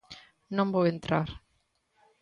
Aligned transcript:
Non 0.55 0.71
vou 0.73 0.83
entrar. 0.93 1.27